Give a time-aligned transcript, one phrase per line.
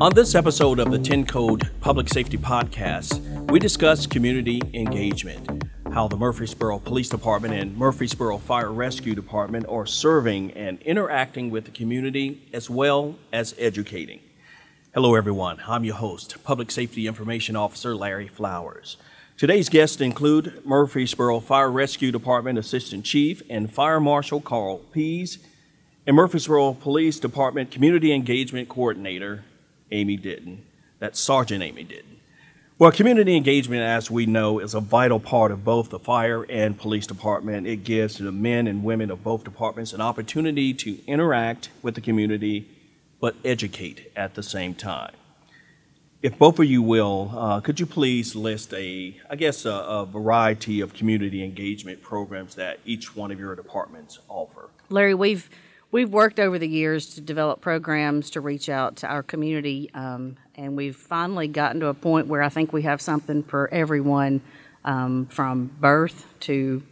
[0.00, 6.06] On this episode of the 10 Code Public Safety Podcast, we discuss community engagement, how
[6.06, 11.72] the Murfreesboro Police Department and Murfreesboro Fire Rescue Department are serving and interacting with the
[11.72, 14.20] community as well as educating.
[14.94, 15.58] Hello, everyone.
[15.66, 18.98] I'm your host, Public Safety Information Officer Larry Flowers.
[19.36, 25.40] Today's guests include Murfreesboro Fire Rescue Department Assistant Chief and Fire Marshal Carl Pease,
[26.06, 29.42] and Murfreesboro Police Department Community Engagement Coordinator
[29.90, 30.64] Amy Ditton,
[30.98, 32.18] that Sergeant Amy Ditton.
[32.78, 36.78] Well, community engagement, as we know, is a vital part of both the fire and
[36.78, 37.66] police department.
[37.66, 42.00] It gives the men and women of both departments an opportunity to interact with the
[42.00, 42.68] community,
[43.20, 45.14] but educate at the same time.
[46.22, 50.06] If both of you will, uh, could you please list a, I guess, a, a
[50.06, 54.70] variety of community engagement programs that each one of your departments offer?
[54.88, 55.50] Larry, we've
[55.90, 60.36] we've worked over the years to develop programs to reach out to our community, um,
[60.54, 64.40] and we've finally gotten to a point where I think we have something for everyone,
[64.84, 66.82] um, from birth to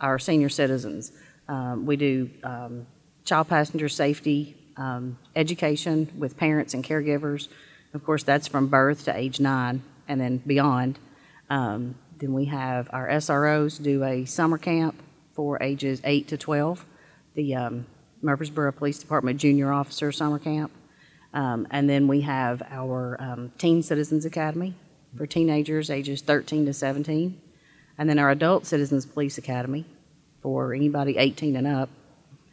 [0.00, 1.12] our senior citizens.
[1.48, 2.86] Um, we do um,
[3.24, 7.48] child passenger safety um, education with parents and caregivers.
[7.92, 10.98] Of course, that's from birth to age nine and then beyond.
[11.48, 16.84] Um, then we have our SROs do a summer camp for ages 8 to 12,
[17.34, 17.54] the
[18.22, 20.72] Murfreesboro Police Department Junior Officer Summer Camp.
[21.32, 24.74] Um, and then we have our um, Teen Citizens Academy
[25.16, 27.40] for teenagers ages 13 to 17.
[27.98, 29.84] And then our Adult Citizens Police Academy
[30.42, 31.88] for anybody 18 and up.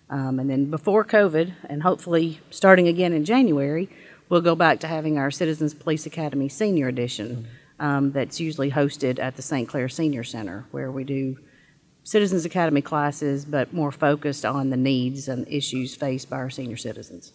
[0.10, 3.90] Um, and then before COVID, and hopefully starting again in January,
[4.30, 7.48] we'll go back to having our Citizens Police Academy Senior Edition
[7.80, 9.68] um, that's usually hosted at the St.
[9.68, 11.38] Clair Senior Center, where we do
[12.08, 16.78] Citizens Academy classes, but more focused on the needs and issues faced by our senior
[16.78, 17.34] citizens.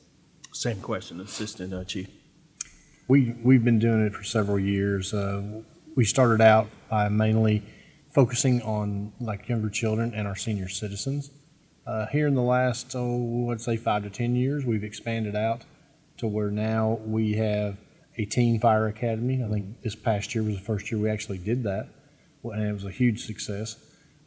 [0.54, 2.08] Same question, Assistant uh, Chief.
[3.06, 5.12] We, we've been doing it for several years.
[5.12, 5.60] Uh,
[5.94, 7.62] we started out by mainly
[8.14, 11.30] focusing on like younger children and our senior citizens.
[11.86, 15.66] Uh, here in the last, oh, let's say five to 10 years, we've expanded out
[16.16, 17.76] to where now we have
[18.16, 19.44] a teen fire academy.
[19.44, 21.88] I think this past year was the first year we actually did that,
[22.42, 23.76] and it was a huge success.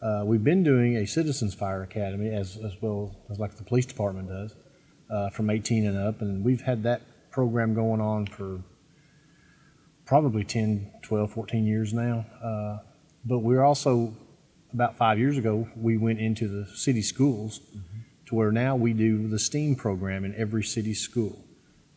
[0.06, 3.88] Uh, we've been doing a citizens fire academy as, as well as like the police
[3.88, 4.54] department does
[5.10, 7.02] uh, from 18 and up, and we've had that
[7.32, 8.62] program going on for
[10.06, 12.24] probably 10, 12, 14 years now.
[12.44, 12.78] Uh,
[13.26, 14.14] but we're also
[14.74, 18.02] about five years ago we went into the city schools mm-hmm.
[18.28, 21.44] to where now we do the STEAM program in every city school.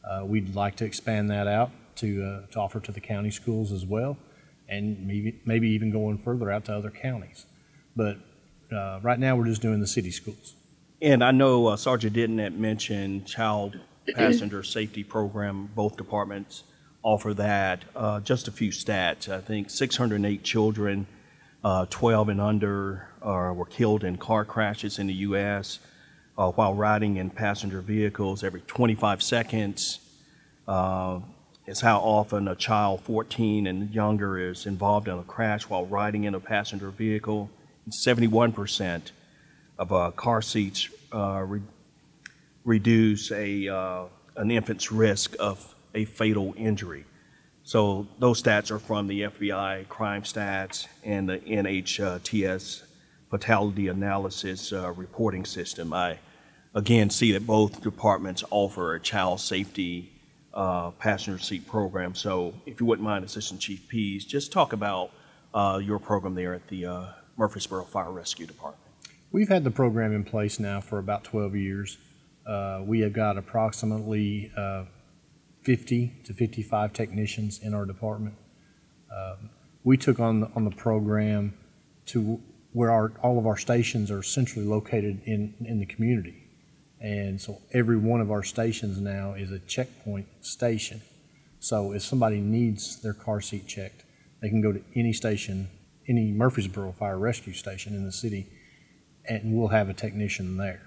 [0.02, 3.70] Uh, we'd like to expand that out to, uh, to offer to the county schools
[3.70, 4.16] as well,
[4.66, 7.44] and maybe, maybe even going further out to other counties.
[7.98, 8.18] But
[8.72, 10.54] uh, right now, we're just doing the city schools.
[11.02, 13.76] And I know uh, Sergeant Ditton mention child
[14.14, 15.68] passenger safety program.
[15.74, 16.62] Both departments
[17.02, 17.84] offer that.
[17.96, 19.28] Uh, just a few stats.
[19.28, 21.08] I think 608 children,
[21.64, 25.80] uh, 12 and under, uh, were killed in car crashes in the U.S.
[26.38, 29.98] Uh, while riding in passenger vehicles every 25 seconds.
[31.66, 36.24] Is how often a child 14 and younger is involved in a crash while riding
[36.24, 37.50] in a passenger vehicle.
[37.90, 39.10] 71%
[39.78, 41.62] of uh, car seats uh, re-
[42.64, 44.04] reduce a, uh,
[44.36, 47.04] an infant's risk of a fatal injury.
[47.62, 52.82] So those stats are from the FBI crime stats and the NHTS
[53.30, 55.92] fatality analysis uh, reporting system.
[55.92, 56.18] I
[56.74, 60.10] again see that both departments offer a child safety
[60.54, 62.14] uh, passenger seat program.
[62.14, 65.10] So if you wouldn't mind, Assistant Chief Pease, just talk about
[65.52, 66.86] uh, your program there at the
[67.38, 68.82] Murfreesboro Fire Rescue Department.
[69.30, 71.98] We've had the program in place now for about 12 years.
[72.46, 74.84] Uh, we have got approximately uh,
[75.62, 78.34] 50 to 55 technicians in our department.
[79.14, 79.50] Um,
[79.84, 81.54] we took on the, on the program
[82.06, 82.40] to
[82.72, 86.48] where our, all of our stations are centrally located in, in the community.
[87.00, 91.00] And so every one of our stations now is a checkpoint station.
[91.60, 94.04] So if somebody needs their car seat checked,
[94.40, 95.68] they can go to any station,
[96.08, 98.46] any Murfreesboro Fire Rescue Station in the city,
[99.28, 100.82] and we'll have a technician there.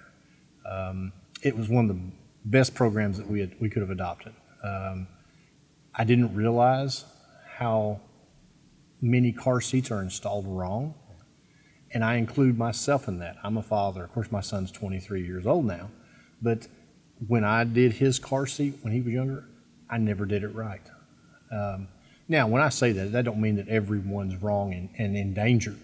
[0.69, 1.13] Um,
[1.44, 2.01] it was one of the
[2.45, 4.33] best programs that we had, we could have adopted.
[4.63, 5.07] Um,
[5.94, 7.06] I didn't realize
[7.57, 8.00] how
[9.01, 10.94] many car seats are installed wrong,
[11.94, 13.38] and I include myself in that.
[13.44, 14.03] I'm a father.
[14.03, 15.89] Of course, my son's 23 years old now,
[16.41, 16.68] but
[17.27, 19.45] when I did his car seat when he was younger,
[19.89, 20.81] I never did it right.
[21.51, 21.88] Um,
[22.31, 25.75] now, when I say that, that don't mean that everyone's wrong and, and in danger,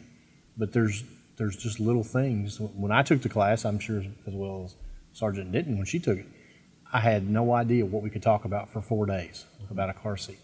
[0.57, 1.03] but there's
[1.35, 2.59] there's just little things.
[2.59, 4.75] When I took the class, I'm sure as well as
[5.11, 6.25] Sergeant Ditton when she took it,
[6.91, 10.15] I had no idea what we could talk about for four days about a car
[10.15, 10.39] seat.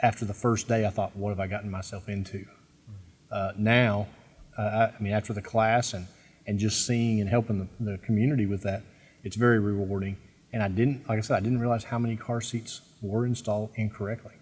[0.00, 2.44] After the first day, I thought, what have I gotten myself into?
[3.32, 4.06] Uh, now,
[4.56, 6.06] uh, I, I mean, after the class and,
[6.46, 8.82] and just seeing and helping the, the community with that,
[9.24, 10.16] it's very rewarding.
[10.52, 13.70] And I didn't, like I said, I didn't realize how many car seats were installed
[13.74, 14.37] incorrectly.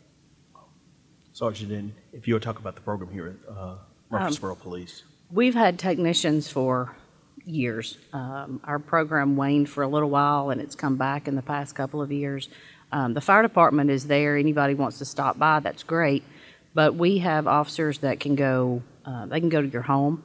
[1.36, 3.74] Sergeant if you would talk about the program here at uh,
[4.08, 5.02] Murfreesboro Police.
[5.30, 6.96] We've had technicians for
[7.44, 7.98] years.
[8.14, 11.74] Um, our program waned for a little while and it's come back in the past
[11.74, 12.48] couple of years.
[12.90, 14.38] Um, the fire department is there.
[14.38, 16.24] Anybody wants to stop by, that's great.
[16.72, 20.24] But we have officers that can go, uh, they can go to your home.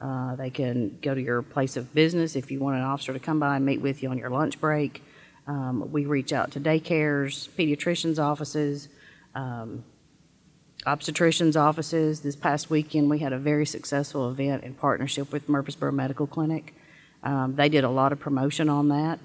[0.00, 3.20] Uh, they can go to your place of business if you want an officer to
[3.20, 5.04] come by and meet with you on your lunch break.
[5.46, 8.88] Um, we reach out to daycares, pediatricians' offices,
[9.36, 9.84] um,
[10.86, 12.20] obstetricians' offices.
[12.20, 16.74] This past weekend, we had a very successful event in partnership with Murfreesboro Medical Clinic.
[17.22, 19.18] Um, they did a lot of promotion on that,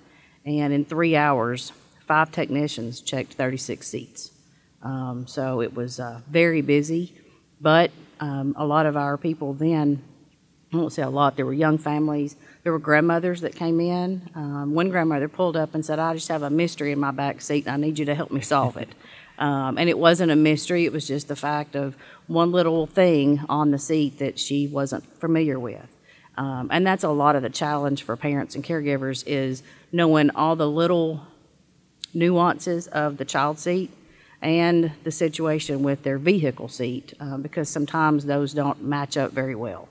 [0.46, 1.72] and in three hours,
[2.08, 4.32] five technicians checked 36 seats.
[4.82, 7.14] Um, so it was uh, very busy,
[7.62, 10.04] but um, a lot of our people then,
[10.74, 14.30] I won't say a lot, there were young families, there were grandmothers that came in.
[14.36, 17.42] Um, one grandmother pulled up and said, I just have a mystery in my back
[17.42, 18.90] seat and I need you to help me solve it.
[19.44, 21.98] Um, and it wasn't a mystery, it was just the fact of
[22.28, 25.86] one little thing on the seat that she wasn't familiar with.
[26.38, 29.62] Um, and that's a lot of the challenge for parents and caregivers is
[29.92, 31.28] knowing all the little
[32.14, 33.92] nuances of the child seat
[34.42, 39.56] and the situation with their vehicle seat um, because sometimes those don't match up very
[39.56, 39.90] well.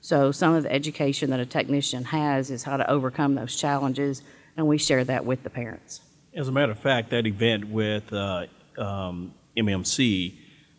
[0.00, 4.22] So some of the education that a technician has is how to overcome those challenges,
[4.56, 6.00] and we share that with the parents.
[6.32, 8.46] As a matter of fact, that event with uh,
[8.78, 10.34] um, MMC,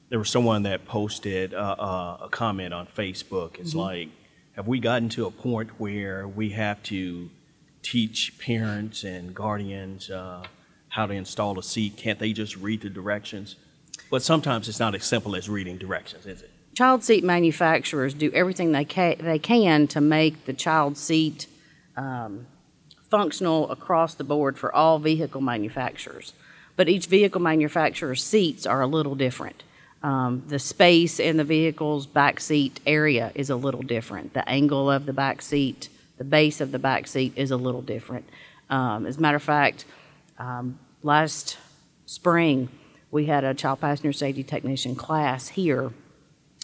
[0.09, 3.59] there was someone that posted uh, uh, a comment on Facebook.
[3.59, 4.09] It's like,
[4.53, 7.29] have we gotten to a point where we have to
[7.81, 10.43] teach parents and guardians uh,
[10.89, 11.97] how to install a seat?
[11.97, 13.55] Can't they just read the directions?
[14.09, 16.51] But sometimes it's not as simple as reading directions, is it?
[16.75, 21.47] Child seat manufacturers do everything they ca- they can to make the child seat
[21.95, 22.47] um,
[23.09, 26.33] functional across the board for all vehicle manufacturers.
[26.75, 29.63] But each vehicle manufacturer's seats are a little different.
[30.03, 34.33] Um, the space in the vehicle's back seat area is a little different.
[34.33, 37.81] The angle of the back seat, the base of the back seat is a little
[37.81, 38.25] different.
[38.69, 39.85] Um, as a matter of fact,
[40.37, 41.57] um, last
[42.05, 42.69] spring
[43.11, 45.91] we had a child passenger safety technician class here,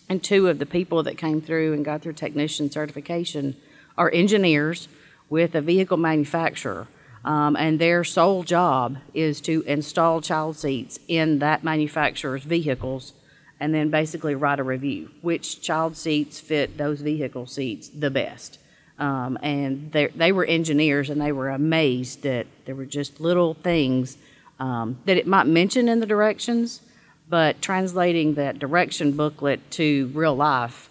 [0.10, 3.56] and two of the people that came through and got their technician certification
[3.98, 4.90] are engineers
[5.30, 6.88] with a vehicle manufacturer.
[7.24, 13.14] Um, and their sole job is to install child seats in that manufacturer's vehicles
[13.60, 18.58] and then basically write a review which child seats fit those vehicle seats the best.
[18.98, 24.18] Um, and they were engineers and they were amazed that there were just little things
[24.60, 26.82] um, that it might mention in the directions,
[27.28, 30.90] but translating that direction booklet to real life,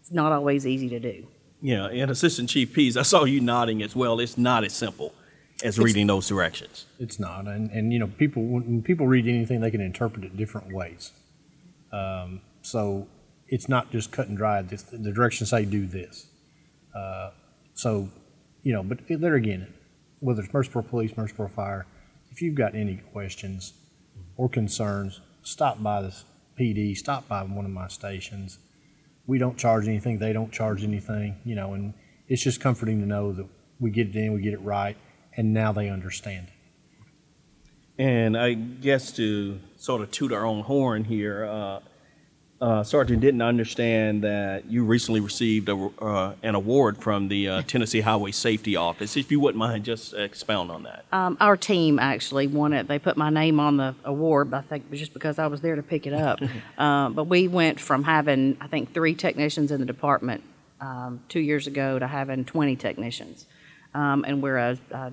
[0.00, 1.26] it's not always easy to do.
[1.60, 4.20] Yeah, and Assistant Chief Pease, I saw you nodding as well.
[4.20, 5.14] It's not as simple
[5.64, 6.86] as reading those directions.
[6.98, 10.36] It's not, and, and you know, people when people read anything, they can interpret it
[10.36, 11.12] different ways.
[11.92, 13.08] Um, so
[13.48, 14.62] it's not just cut and dry.
[14.62, 16.26] This, the directions say do this.
[16.94, 17.30] Uh,
[17.74, 18.08] so,
[18.62, 19.72] you know, but there again,
[20.20, 21.86] whether it's Murfreesboro Police, Murfreesboro Fire,
[22.30, 23.72] if you've got any questions
[24.36, 26.24] or concerns, stop by this
[26.58, 28.58] PD, stop by one of my stations.
[29.26, 31.36] We don't charge anything; they don't charge anything.
[31.44, 31.94] You know, and
[32.28, 33.46] it's just comforting to know that
[33.80, 34.96] we get it in, we get it right,
[35.38, 38.02] and now they understand it.
[38.02, 41.80] And I guess to sort of toot our own horn here, uh,
[42.60, 47.62] uh, Sergeant Ditton understand that you recently received a, uh, an award from the uh,
[47.66, 49.16] Tennessee Highway Safety Office.
[49.16, 51.04] If you wouldn't mind, just expound on that.
[51.12, 52.88] Um, our team actually won it.
[52.88, 55.46] They put my name on the award, but I think it was just because I
[55.46, 56.40] was there to pick it up.
[56.78, 60.42] um, but we went from having, I think, three technicians in the department
[60.80, 63.46] um, two years ago to having 20 technicians.
[63.94, 65.12] Um, and we're a, a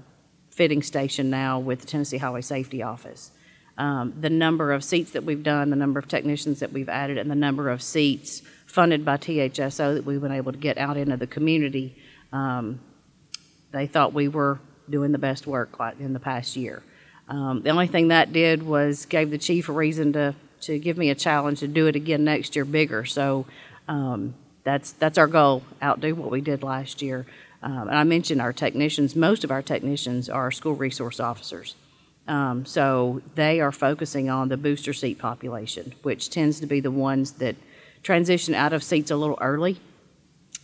[0.55, 3.31] fitting station now with the Tennessee Highway Safety Office.
[3.77, 7.17] Um, the number of seats that we've done, the number of technicians that we've added,
[7.17, 10.95] and the number of seats funded by THSO that we've been able to get out
[10.95, 11.97] into the community,
[12.31, 12.79] um,
[13.71, 14.59] they thought we were
[14.89, 16.83] doing the best work in the past year.
[17.27, 20.97] Um, the only thing that did was gave the chief a reason to to give
[20.97, 23.03] me a challenge to do it again next year bigger.
[23.05, 23.45] So
[23.87, 25.63] um, that's that's our goal.
[25.83, 27.25] Outdo what we did last year.
[27.65, 29.15] Um, and I mentioned our technicians.
[29.15, 31.75] Most of our technicians are school resource officers.
[32.27, 36.91] Um, so they are focusing on the booster seat population, which tends to be the
[36.91, 37.55] ones that
[38.03, 39.79] transition out of seats a little early,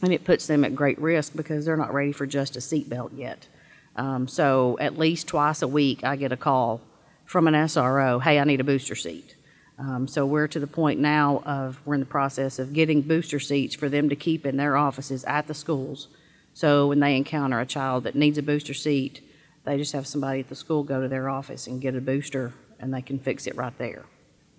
[0.01, 3.17] and it puts them at great risk because they're not ready for just a seatbelt
[3.17, 3.47] yet.
[3.95, 6.81] Um, so at least twice a week, I get a call
[7.25, 9.35] from an SRO, hey, I need a booster seat.
[9.79, 13.39] Um, so we're to the point now of, we're in the process of getting booster
[13.39, 16.07] seats for them to keep in their offices at the schools.
[16.53, 19.21] So when they encounter a child that needs a booster seat,
[19.63, 22.53] they just have somebody at the school go to their office and get a booster
[22.79, 24.05] and they can fix it right there.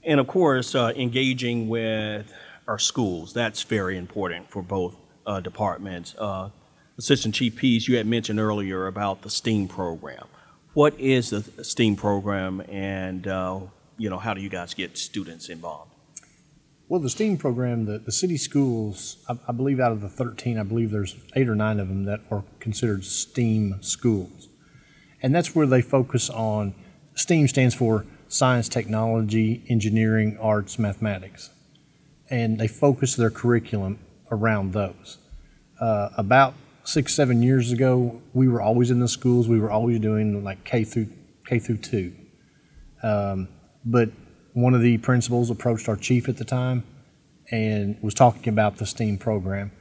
[0.04, 2.32] And of course, uh, engaging with
[2.66, 4.96] our schools, that's very important for both
[5.26, 6.14] uh, departments.
[6.18, 6.50] Uh,
[6.98, 10.26] Assistant Chief Pease, you had mentioned earlier about the STEAM program.
[10.74, 13.60] What is the STEAM program and, uh,
[13.98, 15.91] you know, how do you guys get students involved?
[16.92, 20.58] Well, the STEAM program, the, the city schools, I, I believe out of the 13,
[20.58, 24.50] I believe there's eight or nine of them that are considered STEAM schools.
[25.22, 26.74] And that's where they focus on,
[27.14, 31.48] STEAM stands for science, technology, engineering, arts, mathematics.
[32.28, 33.98] And they focus their curriculum
[34.30, 35.16] around those.
[35.80, 36.52] Uh, about
[36.84, 39.48] six, seven years ago, we were always in the schools.
[39.48, 41.08] We were always doing like K through
[41.46, 42.12] K through two.
[43.02, 43.48] Um,
[43.82, 44.10] but
[44.52, 46.84] one of the principals approached our chief at the time
[47.50, 49.72] and was talking about the STEAM program,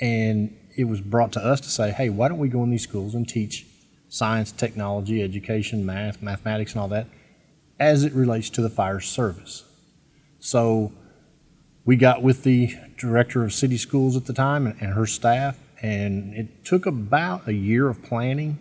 [0.00, 2.82] and it was brought to us to say, hey, why don't we go in these
[2.82, 3.66] schools and teach
[4.08, 7.06] science, technology, education, math, mathematics, and all that
[7.78, 9.64] as it relates to the fire service.
[10.38, 10.92] So
[11.84, 15.58] we got with the director of city schools at the time and, and her staff,
[15.82, 18.58] and it took about a year of planning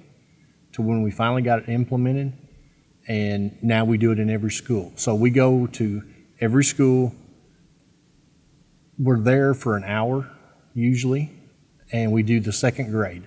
[0.73, 2.33] to when we finally got it implemented.
[3.07, 4.93] And now we do it in every school.
[4.95, 6.03] So we go to
[6.39, 7.13] every school.
[8.97, 10.29] We're there for an hour
[10.73, 11.31] usually,
[11.91, 13.23] and we do the second grade.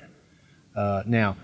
[0.75, 1.37] Uh, now,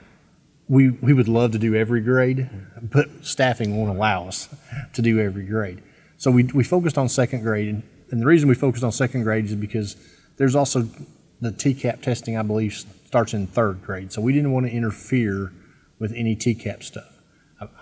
[0.68, 2.48] we, we would love to do every grade,
[2.80, 4.48] but staffing won't allow us
[4.94, 5.82] to do every grade.
[6.16, 9.24] So we, we focused on second grade, and, and the reason we focused on second
[9.24, 9.96] grade is because
[10.36, 10.88] there's also
[11.40, 12.74] the TCAP testing, I believe,
[13.06, 14.12] starts in third grade.
[14.12, 15.52] So we didn't want to interfere
[15.98, 17.11] with any TCAP stuff.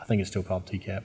[0.00, 1.02] I, think it's still called TCAP.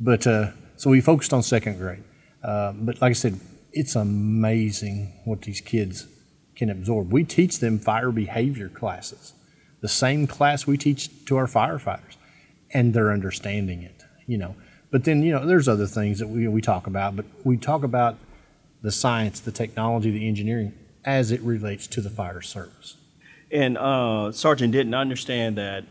[0.00, 2.04] But uh, so we focused on second grade.
[2.42, 3.38] Uh, but like I said,
[3.72, 6.06] it's amazing what these kids
[6.56, 7.12] can absorb.
[7.12, 9.32] We teach them fire behavior classes,
[9.80, 12.16] the same class we teach to our firefighters,
[12.72, 14.54] and they're understanding it, you know.
[14.90, 17.82] But then, you know, there's other things that we, we talk about, but we talk
[17.82, 18.16] about
[18.82, 20.72] the science, the technology, the engineering
[21.04, 22.96] as it relates to the fire service.
[23.50, 25.84] And uh, Sergeant Ditton understand that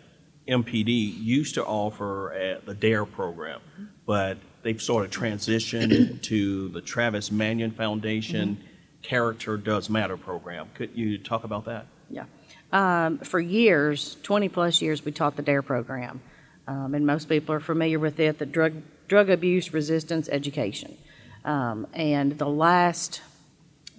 [0.48, 3.62] MPD used to offer uh, the DARE program,
[4.06, 8.64] but they've sort of transitioned to the Travis Manion Foundation
[9.02, 10.70] Character Does Matter program.
[10.74, 11.86] Could you talk about that?
[12.10, 12.26] Yeah.
[12.72, 16.22] Um, for years, 20 plus years, we taught the DARE program.
[16.68, 18.74] Um, and most people are familiar with it, the drug,
[19.08, 20.98] drug abuse resistance education.
[21.46, 23.22] Um, and the last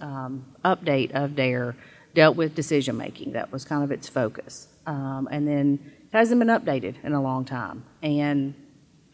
[0.01, 1.75] um, update of DARE
[2.13, 3.33] dealt with decision making.
[3.33, 4.67] That was kind of its focus.
[4.85, 7.83] Um, and then it hasn't been updated in a long time.
[8.01, 8.55] And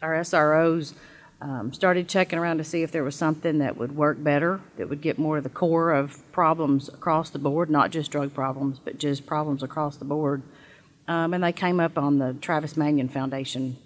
[0.00, 0.94] our SROs
[1.40, 4.88] um, started checking around to see if there was something that would work better, that
[4.88, 8.78] would get more to the core of problems across the board, not just drug problems,
[8.78, 10.42] but just problems across the board.
[11.08, 13.76] Um, and they came up on the Travis Manion Foundation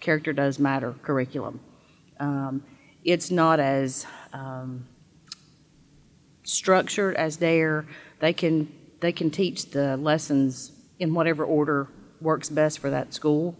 [0.00, 1.60] Character Does Matter curriculum.
[2.20, 2.62] Um,
[3.04, 4.86] it's not as um,
[6.44, 7.86] structured as DARE.
[8.20, 11.88] They can they can teach the lessons in whatever order
[12.20, 13.56] works best for that school.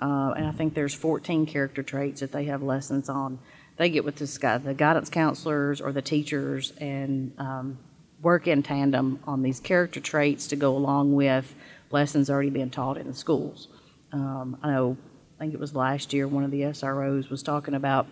[0.00, 3.38] Uh, and I think there's 14 character traits that they have lessons on.
[3.76, 7.78] They get with this guy, the guidance counselors or the teachers and um,
[8.22, 11.54] work in tandem on these character traits to go along with
[11.90, 13.68] lessons already being taught in the schools.
[14.12, 14.96] Um, I know,
[15.36, 18.06] I think it was last year, one of the SROs was talking about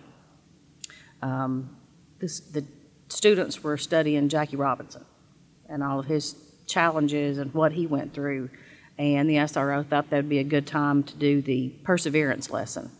[1.23, 1.77] um,
[2.19, 2.65] this, the
[3.09, 5.05] students were studying Jackie Robinson
[5.69, 6.35] and all of his
[6.67, 8.51] challenges and what he went through.
[8.99, 12.91] And the SRO thought that'd be a good time to do the perseverance lesson.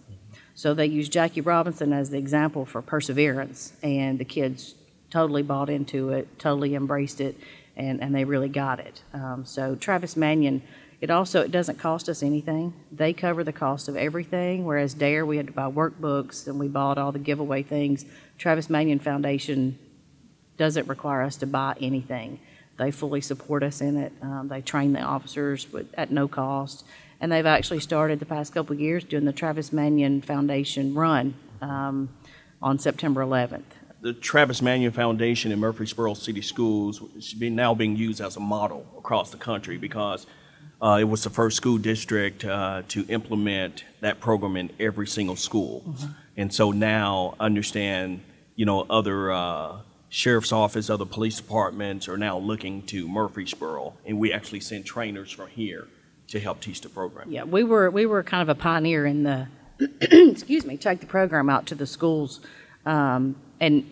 [0.55, 4.75] So they used Jackie Robinson as the example for perseverance, and the kids
[5.11, 7.37] totally bought into it, totally embraced it,
[7.77, 9.03] and, and they really got it.
[9.13, 10.63] Um, so Travis Manion,
[11.01, 12.75] it also it doesn't cost us anything.
[12.91, 16.69] They cover the cost of everything, whereas Dare we had to buy workbooks and we
[16.69, 18.05] bought all the giveaway things.
[18.39, 19.79] Travis Manion Foundation
[20.57, 22.39] doesn't require us to buy anything.
[22.77, 24.13] They fully support us in it.
[24.23, 26.85] Um, they train the officers with, at no cost.
[27.21, 32.09] And they've actually started the past couple years doing the Travis Manion Foundation run um,
[32.61, 33.63] on September 11th.
[34.01, 38.85] The Travis Manion Foundation in Murfreesboro City Schools is now being used as a model
[38.99, 40.27] across the country because
[40.83, 45.37] uh, it was the first school district uh, to implement that program in every single
[45.37, 45.95] school.
[46.37, 48.23] And so now understand,
[48.57, 49.77] you know, other uh,
[50.13, 55.33] sheriff's office, other police departments are now looking to Murfreesboro, and we actually send trainers
[55.33, 55.89] from here
[56.29, 57.33] to help teach the program.
[57.33, 59.49] Yeah, we were, we were kind of a pioneer in the,
[59.81, 62.41] excuse me, take the program out to the schools.
[62.85, 63.91] Um, and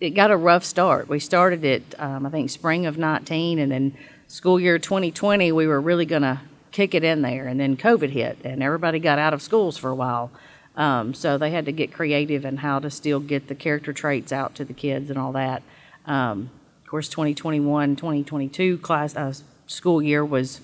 [0.00, 1.08] it got a rough start.
[1.08, 5.68] We started it, um, I think, spring of 19, and then school year 2020, we
[5.68, 6.40] were really going to
[6.72, 7.46] kick it in there.
[7.46, 10.32] And then COVID hit, and everybody got out of schools for a while.
[10.76, 14.32] Um, so they had to get creative in how to still get the character traits
[14.32, 15.62] out to the kids and all that.
[16.06, 16.50] Um,
[16.82, 19.34] of course, 2021, 2022 class uh,
[19.66, 20.60] school year was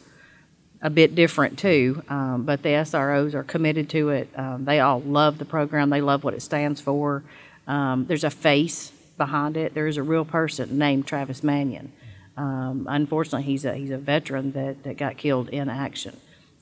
[0.80, 4.28] a bit different too, um, but the SROs are committed to it.
[4.36, 5.90] Um, they all love the program.
[5.90, 7.24] They love what it stands for.
[7.66, 9.74] Um, there's a face behind it.
[9.74, 11.92] There is a real person named Travis Manion.
[12.36, 16.16] Um, unfortunately, he's a he's a veteran that, that got killed in action.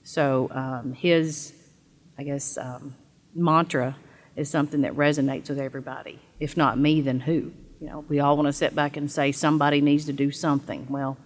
[0.05, 1.53] So his,
[2.17, 2.57] I guess,
[3.37, 3.97] mantra
[4.35, 6.19] is something that resonates with everybody.
[6.41, 7.53] If not me, then who?
[7.81, 10.87] You know, we all want to sit back and say somebody needs to do something.
[10.89, 11.17] Well,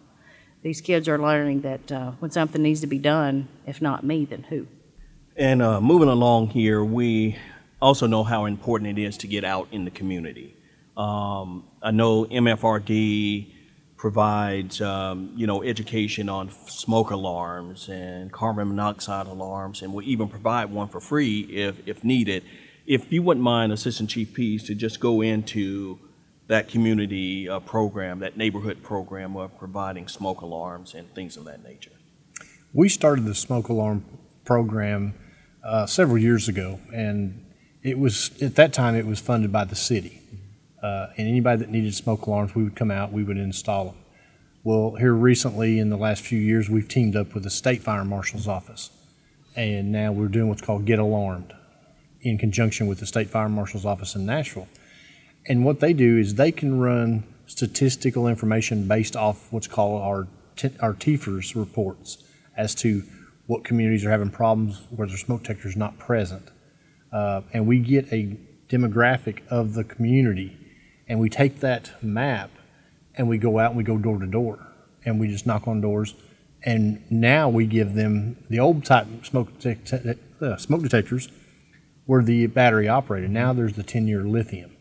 [0.62, 4.24] these kids are learning that uh, when something needs to be done, if not me,
[4.24, 4.66] then who?
[5.36, 7.38] And uh, moving along here, we
[7.80, 10.54] also know how important it is to get out in the community.
[10.96, 13.52] Um, I know MFRD
[14.00, 20.26] provides, um, you know, education on smoke alarms and carbon monoxide alarms, and we even
[20.26, 22.42] provide one for free if, if needed.
[22.86, 25.98] If you wouldn't mind, Assistant Chief Pease, to just go into
[26.46, 31.62] that community uh, program, that neighborhood program of providing smoke alarms and things of that
[31.62, 31.92] nature.
[32.72, 34.02] We started the smoke alarm
[34.46, 35.12] program
[35.62, 37.44] uh, several years ago, and
[37.82, 40.19] it was at that time it was funded by the city.
[40.82, 43.96] Uh, and anybody that needed smoke alarms, we would come out, we would install them.
[44.62, 48.04] Well, here recently, in the last few years, we've teamed up with the state fire
[48.04, 48.90] marshal's office,
[49.56, 51.52] and now we're doing what's called Get Alarmed,
[52.22, 54.68] in conjunction with the state fire marshal's office in Nashville.
[55.46, 60.28] And what they do is they can run statistical information based off what's called our
[60.56, 62.22] t- our TFIRS reports
[62.56, 63.02] as to
[63.46, 66.50] what communities are having problems where their smoke detector is not present,
[67.12, 68.36] uh, and we get a
[68.68, 70.56] demographic of the community,
[71.10, 72.50] and we take that map
[73.16, 74.64] and we go out and we go door to door
[75.04, 76.14] and we just knock on doors,
[76.62, 81.28] and now we give them the old type smoke detect- uh, smoke detectors
[82.06, 83.30] were the battery operated.
[83.30, 84.76] Now there's the 10 year lithium.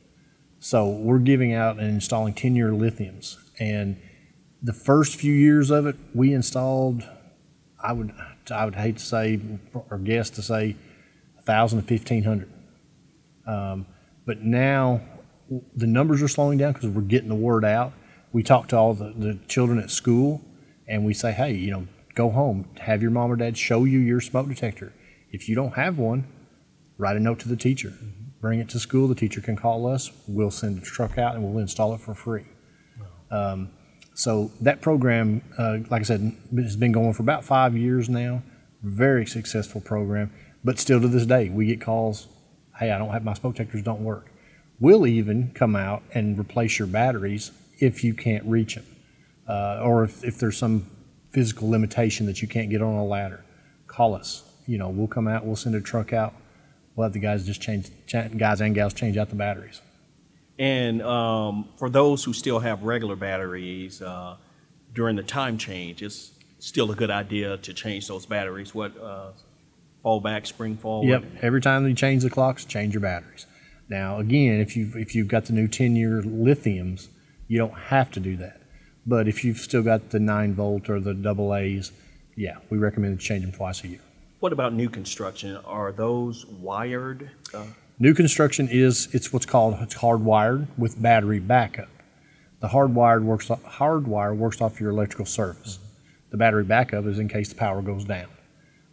[0.59, 3.37] So we're giving out and installing 10 year lithiums.
[3.59, 3.99] And
[4.61, 7.03] the first few years of it, we installed,
[7.81, 8.13] I would,
[8.51, 9.39] I would hate to say,
[9.73, 10.75] or guess to say,
[11.45, 12.51] 1,000 to 1,500.
[13.47, 13.87] Um,
[14.25, 15.01] but now
[15.75, 17.93] the numbers are slowing down because we're getting the word out.
[18.31, 20.41] We talk to all the, the children at school
[20.87, 23.99] and we say, hey, you know, go home, have your mom or dad show you
[23.99, 24.93] your smoke detector.
[25.31, 26.27] If you don't have one,
[26.97, 27.93] write a note to the teacher
[28.41, 29.07] bring it to school.
[29.07, 30.11] The teacher can call us.
[30.27, 32.45] We'll send a truck out and we'll install it for free.
[33.31, 33.69] Um,
[34.13, 38.41] so that program, uh, like I said, has been going for about five years now.
[38.81, 40.31] Very successful program,
[40.63, 42.27] but still to this day, we get calls.
[42.77, 43.83] Hey, I don't have my smoke detectors.
[43.83, 44.31] Don't work.
[44.79, 48.85] We'll even come out and replace your batteries if you can't reach them,
[49.47, 50.89] uh, or if, if there's some
[51.31, 53.43] physical limitation that you can't get on a ladder.
[53.87, 54.43] Call us.
[54.67, 55.45] You know, we'll come out.
[55.45, 56.33] We'll send a truck out
[56.99, 57.89] we'll have the guys just change,
[58.37, 59.81] guys and gals change out the batteries.
[60.59, 64.35] And um, for those who still have regular batteries, uh,
[64.93, 68.75] during the time change, it's still a good idea to change those batteries.
[68.75, 69.31] What uh,
[70.03, 71.07] fall back, spring forward?
[71.07, 71.23] Yep.
[71.41, 73.45] Every time you change the clocks, change your batteries.
[73.89, 77.07] Now, again, if you've if you've got the new 10-year lithiums,
[77.47, 78.61] you don't have to do that.
[79.05, 81.91] But if you've still got the 9 volt or the double A's,
[82.35, 84.01] yeah, we recommend changing twice a year.
[84.39, 85.57] What about new construction?
[85.65, 87.31] Are those wired?
[87.53, 87.65] Uh,
[88.01, 91.89] New construction is it's what's called it's hardwired with battery backup.
[92.61, 95.79] The hardwired works hardwire works off your electrical service.
[96.29, 98.29] The battery backup is in case the power goes down.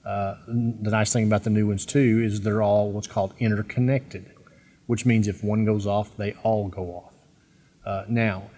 [0.04, 4.32] Uh, the nice thing about the new ones too is they're all what's called interconnected,
[4.86, 7.14] which means if one goes off, they all go off.
[7.84, 8.50] Uh, now,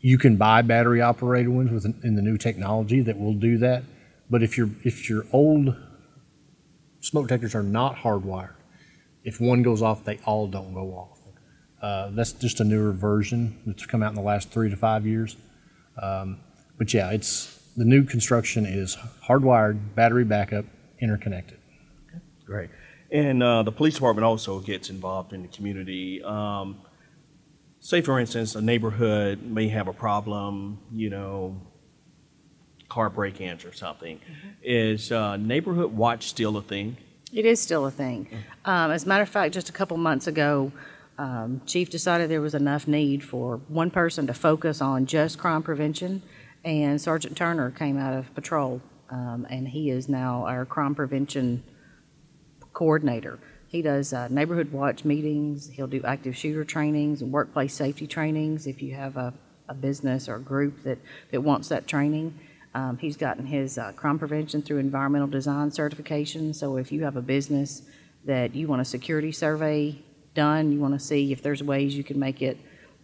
[0.00, 3.82] you can buy battery operated ones with in the new technology that will do that.
[4.30, 5.74] But if your if your old
[7.06, 8.54] smoke detectors are not hardwired.
[9.24, 11.18] If one goes off, they all don't go off.
[11.80, 15.06] Uh, that's just a newer version that's come out in the last three to five
[15.06, 15.36] years.
[16.00, 16.38] Um,
[16.78, 20.64] but yeah, it's the new construction is hardwired, battery backup,
[21.00, 21.58] interconnected.
[22.44, 22.70] Great.
[23.10, 26.22] And uh, the police department also gets involved in the community.
[26.22, 26.80] Um,
[27.80, 31.60] say, for instance, a neighborhood may have a problem, you know,
[32.88, 34.18] car break-ins or something.
[34.18, 34.48] Mm-hmm.
[34.62, 36.96] Is uh, neighborhood watch still a thing?
[37.32, 38.28] It is still a thing.
[38.64, 40.72] Um, as a matter of fact, just a couple months ago,
[41.18, 45.62] um, Chief decided there was enough need for one person to focus on just crime
[45.62, 46.22] prevention,
[46.64, 51.62] and Sergeant Turner came out of patrol um, and he is now our crime prevention
[52.76, 53.38] coordinator.
[53.68, 55.70] He does uh, neighborhood watch meetings.
[55.70, 59.32] He'll do active shooter trainings and workplace safety trainings if you have a,
[59.66, 60.98] a business or a group that,
[61.30, 62.38] that wants that training.
[62.74, 66.52] Um, he's gotten his uh, crime prevention through environmental design certification.
[66.52, 67.80] So if you have a business
[68.26, 69.98] that you want a security survey
[70.34, 72.58] done, you want to see if there's ways you can make it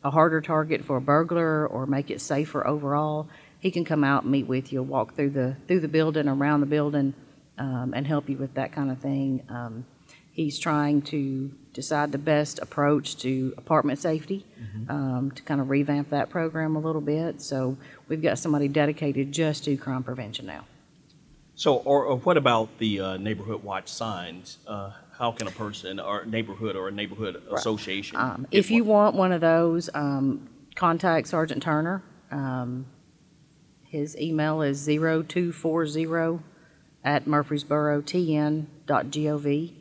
[0.05, 3.27] a harder target for a burglar or make it safer overall,
[3.59, 6.61] he can come out and meet with you, walk through the through the building, around
[6.61, 7.15] the building,
[7.59, 9.43] um, and help you with that kind of thing.
[9.49, 9.85] Um,
[10.33, 14.45] he's trying to decide the best approach to apartment safety
[14.89, 17.41] um, to kind of revamp that program a little bit.
[17.41, 17.77] So
[18.09, 20.65] we've got somebody dedicated just to crime prevention now.
[21.55, 24.59] So, or, or what about the uh, neighborhood watch signs?
[24.67, 28.17] Uh, how can a person or neighborhood or a neighborhood association?
[28.17, 28.97] Um, if you one?
[28.97, 32.03] want one of those, um, contact Sergeant Turner.
[32.31, 32.87] Um,
[33.85, 36.07] his email is 0240
[37.05, 39.73] at murfreesborotn.gov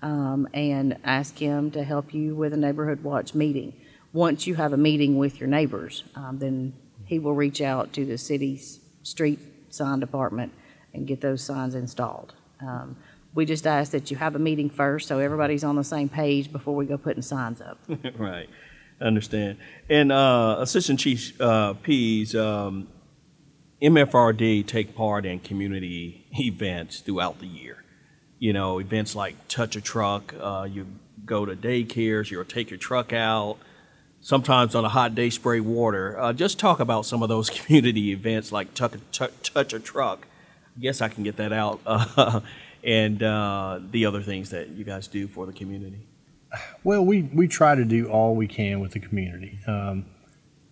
[0.00, 3.72] um, and ask him to help you with a neighborhood watch meeting.
[4.12, 6.72] Once you have a meeting with your neighbors, um, then
[7.04, 10.52] he will reach out to the city's street sign department
[10.94, 12.34] and get those signs installed.
[12.60, 12.96] Um,
[13.34, 16.50] we just ask that you have a meeting first so everybody's on the same page
[16.50, 17.78] before we go putting signs up.
[18.18, 18.48] right,
[19.00, 19.58] understand.
[19.88, 22.88] And uh, Assistant Chief uh, Pease, um,
[23.80, 27.84] MFRD take part in community events throughout the year.
[28.38, 30.34] You know, events like Touch a Truck.
[30.40, 30.86] Uh, you
[31.24, 32.30] go to daycares.
[32.30, 33.58] You'll take your truck out.
[34.20, 36.18] Sometimes on a hot day, spray water.
[36.18, 40.26] Uh, just talk about some of those community events like Touch a, touch, a Truck.
[40.76, 41.80] I guess I can get that out.
[42.16, 42.40] Uh,
[42.84, 46.06] and the other things that you guys do for the community.
[46.84, 49.58] Well, we, we try to do all we can with the community.
[49.66, 50.06] Um,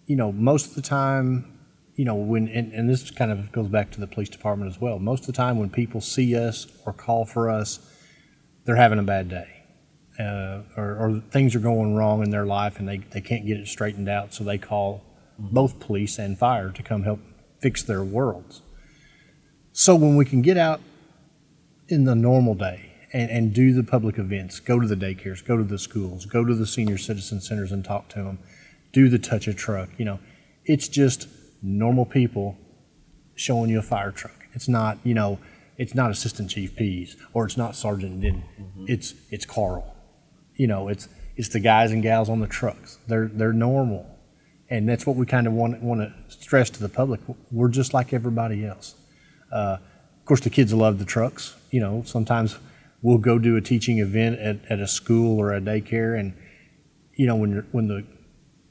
[0.07, 1.56] you know, most of the time,
[1.97, 4.81] you know, when, and, and this kind of goes back to the police department as
[4.81, 4.99] well.
[4.99, 7.81] Most of the time, when people see us or call for us,
[8.65, 9.49] they're having a bad day.
[10.19, 13.59] Uh, or, or things are going wrong in their life and they, they can't get
[13.59, 15.03] it straightened out, so they call
[15.39, 17.21] both police and fire to come help
[17.61, 18.63] fix their worlds.
[19.73, 20.81] So when we can get out
[21.89, 25.57] in the normal day and, and do the public events, go to the daycares, go
[25.59, 28.39] to the schools, go to the senior citizen centers and talk to them,
[28.93, 29.91] do the touch a truck.
[29.99, 30.19] You know,
[30.65, 31.29] it's just
[31.67, 32.57] normal people
[33.35, 34.47] showing you a fire truck.
[34.53, 35.39] It's not, you know,
[35.77, 38.45] it's not Assistant Chief Pease or it's not Sergeant Denton.
[38.87, 39.95] It's it's Carl.
[40.55, 42.99] You know, it's it's the guys and gals on the trucks.
[43.09, 44.07] They're they're normal,
[44.71, 47.21] and that's what we kind of want want to stress to the public.
[47.51, 48.95] We're just like everybody else.
[49.53, 51.55] Uh, of course, the kids love the trucks.
[51.71, 52.59] You know, sometimes
[53.03, 56.33] we'll go do a teaching event at, at a school or a daycare, and
[57.15, 58.07] you know when you're, when the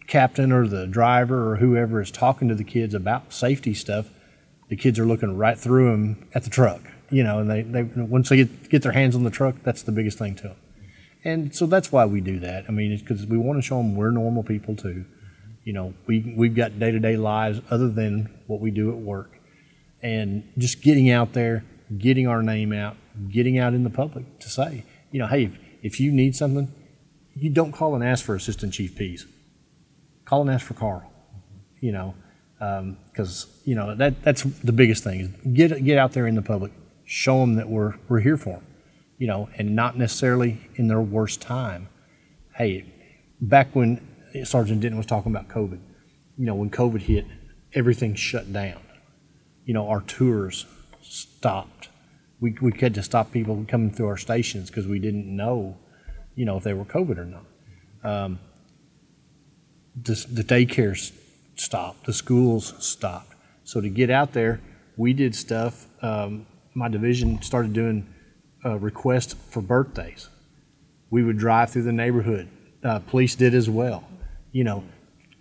[0.08, 4.10] captain or the driver or whoever is talking to the kids about safety stuff,
[4.70, 6.82] the kids are looking right through them at the truck.
[7.10, 9.84] You know, and they, they once they get get their hands on the truck, that's
[9.84, 10.58] the biggest thing to them.
[11.24, 12.66] And so that's why we do that.
[12.68, 15.06] I mean, it's because we want to show them we're normal people too.
[15.64, 18.98] You know, we we've got day to day lives other than what we do at
[18.98, 19.32] work,
[20.02, 21.64] and just getting out there,
[21.98, 22.98] getting our name out,
[23.30, 26.72] getting out in the public to say, you know, hey, if, if you need something,
[27.36, 29.26] you don't call and ask for Assistant Chief Pease.
[30.26, 31.12] Call and ask for Carl.
[31.80, 32.16] You know,
[33.12, 36.42] because you know that that's the biggest thing is get get out there in the
[36.42, 36.72] public,
[37.06, 38.66] show them that we're we're here for them.
[39.18, 41.88] You know, and not necessarily in their worst time.
[42.56, 42.86] Hey,
[43.40, 44.06] back when
[44.44, 45.80] Sergeant Denton was talking about COVID,
[46.38, 47.26] you know, when COVID hit,
[47.74, 48.82] everything shut down.
[49.66, 50.66] You know, our tours
[51.02, 51.90] stopped.
[52.40, 55.78] We, we had to stop people coming through our stations because we didn't know,
[56.36, 57.46] you know, if they were COVID or not.
[58.04, 58.40] Um,
[60.02, 61.12] the, the daycares
[61.56, 63.34] stopped, the schools stopped.
[63.64, 64.60] So to get out there,
[64.98, 65.88] we did stuff.
[66.02, 68.08] Um, my division started doing
[68.64, 70.30] uh, requests for birthdays.
[71.10, 72.50] We would drive through the neighborhood.
[72.84, 74.04] Uh, police did as well.
[74.52, 74.84] You know,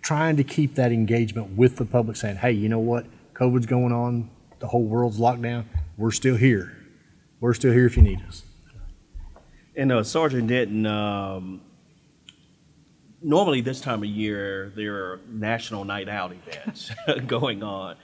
[0.01, 3.05] trying to keep that engagement with the public, saying, "Hey, you know what?
[3.33, 4.29] COVID's going on.
[4.59, 5.69] The whole world's locked down.
[5.97, 6.75] We're still here.
[7.39, 8.43] We're still here if you need us."
[9.75, 11.61] And uh, Sergeant Denton, um,
[13.25, 16.91] normally this time of year there are national night out events
[17.27, 17.95] going on,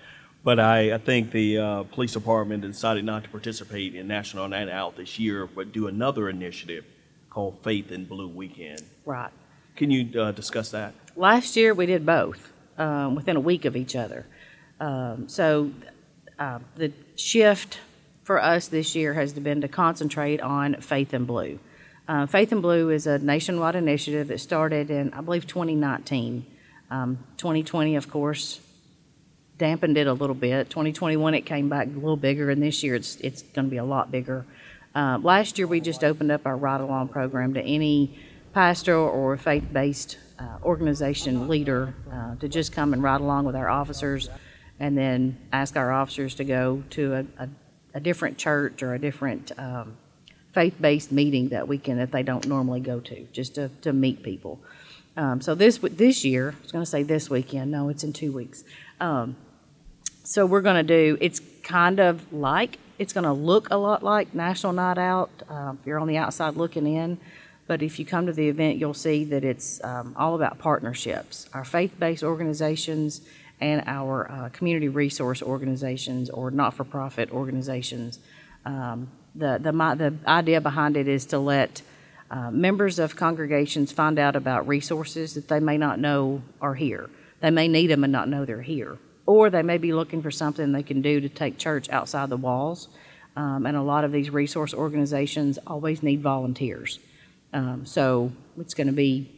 [0.43, 4.67] but I, I think the uh, police department decided not to participate in National Night
[4.67, 6.83] Out this year, but do another initiative
[7.29, 8.81] called Faith in Blue Weekend.
[9.05, 9.31] Right.
[9.75, 10.93] Can you uh, discuss that?
[11.15, 14.25] Last year, we did both um, within a week of each other.
[14.79, 15.71] Um, so
[16.39, 17.79] uh, the shift
[18.23, 21.59] for us this year has been to concentrate on Faith in Blue.
[22.07, 26.45] Uh, Faith in Blue is a nationwide initiative that started in, I believe, 2019.
[26.89, 28.59] Um, 2020, of course,
[29.57, 30.69] dampened it a little bit.
[30.69, 33.77] 2021 it came back a little bigger, and this year it's it's going to be
[33.77, 34.45] a lot bigger.
[34.95, 38.17] Uh, last year we just opened up our ride along program to any
[38.53, 43.55] pastor or faith based uh, organization leader uh, to just come and ride along with
[43.55, 44.29] our officers,
[44.79, 47.49] and then ask our officers to go to a, a,
[47.93, 49.95] a different church or a different um,
[50.53, 54.59] faith-based meeting that weekend that they don't normally go to, just to, to meet people.
[55.17, 57.71] Um, so this this year, I was going to say this weekend.
[57.71, 58.63] No, it's in two weeks.
[58.99, 59.35] Um,
[60.23, 61.17] so we're going to do.
[61.19, 65.29] It's kind of like it's going to look a lot like National Night Out.
[65.49, 67.17] Uh, if you're on the outside looking in,
[67.67, 71.49] but if you come to the event, you'll see that it's um, all about partnerships.
[71.53, 73.21] Our faith-based organizations
[73.59, 78.19] and our uh, community resource organizations or not-for-profit organizations.
[78.65, 81.81] Um, the, the, the idea behind it is to let
[82.29, 87.09] uh, members of congregations find out about resources that they may not know are here.
[87.41, 88.97] They may need them and not know they're here.
[89.25, 92.37] Or they may be looking for something they can do to take church outside the
[92.37, 92.87] walls.
[93.35, 96.99] Um, and a lot of these resource organizations always need volunteers.
[97.53, 99.29] Um, so it's going to be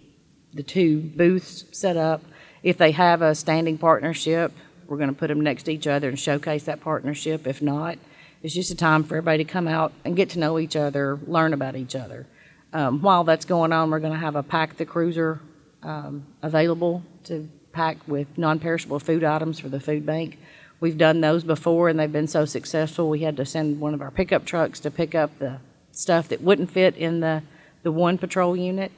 [0.53, 2.23] the two booths set up.
[2.61, 4.51] If they have a standing partnership,
[4.87, 7.47] we're going to put them next to each other and showcase that partnership.
[7.47, 7.97] If not,
[8.43, 11.17] it's just a time for everybody to come out and get to know each other,
[11.25, 12.27] learn about each other.
[12.73, 15.39] Um, while that's going on, we're going to have a Pack the Cruiser
[15.81, 20.37] um, available to pack with non perishable food items for the food bank.
[20.79, 24.01] We've done those before and they've been so successful, we had to send one of
[24.01, 25.59] our pickup trucks to pick up the
[25.91, 27.41] stuff that wouldn't fit in the,
[27.83, 28.91] the one patrol unit.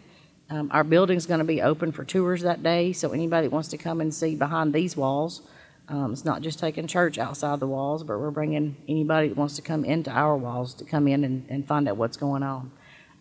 [0.50, 3.70] Um, our building's going to be open for tours that day, so anybody that wants
[3.70, 5.42] to come and see behind these walls,
[5.88, 9.56] um, it's not just taking church outside the walls, but we're bringing anybody that wants
[9.58, 12.72] to come into our walls to come in and, and find out what's going on.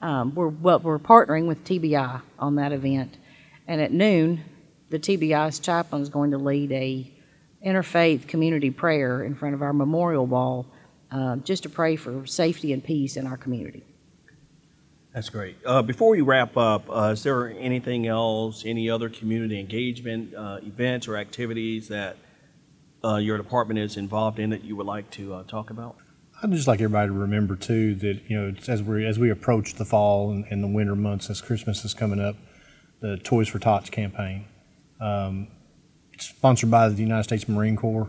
[0.01, 3.17] Um, we're well, we're partnering with TBI on that event,
[3.67, 4.45] and at noon,
[4.91, 7.11] the TBI's chaplain is going to lead a
[7.65, 10.67] interfaith community prayer in front of our memorial wall,
[11.11, 13.83] uh, just to pray for safety and peace in our community.
[15.15, 15.57] That's great.
[15.65, 20.59] Uh, before we wrap up, uh, is there anything else, any other community engagement uh,
[20.63, 22.17] events or activities that
[23.05, 25.97] uh, your department is involved in that you would like to uh, talk about?
[26.43, 29.75] I'd just like everybody to remember too that you know as we as we approach
[29.75, 32.37] the fall and, and the winter months, as Christmas is coming up,
[33.01, 34.47] the Toys for Tots campaign.
[35.01, 35.49] Um,
[36.13, 38.09] it's sponsored by the United States Marine Corps.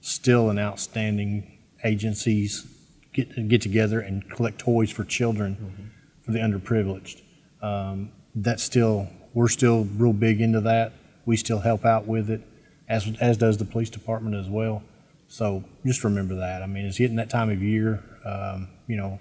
[0.00, 2.66] Still an outstanding agencies
[3.12, 5.88] get get together and collect toys for children mm-hmm.
[6.22, 7.22] for the underprivileged.
[7.62, 10.92] Um, that's still we're still real big into that.
[11.24, 12.42] We still help out with it
[12.92, 14.82] as as does the police department as well.
[15.26, 16.62] So just remember that.
[16.62, 18.04] I mean, it's hitting that time of year.
[18.24, 19.18] Um, you know,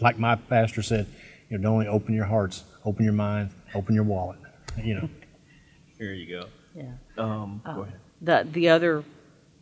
[0.00, 1.06] like my pastor said,
[1.48, 4.38] you know, don't only open your hearts, open your mind, open your wallet.
[4.76, 5.08] You know.
[5.98, 6.46] Here you go.
[6.74, 6.92] Yeah.
[7.16, 8.00] Um, Uh, go ahead.
[8.20, 9.04] The, the other